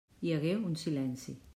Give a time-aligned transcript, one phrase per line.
[0.29, 1.41] Hi hagué un silenci.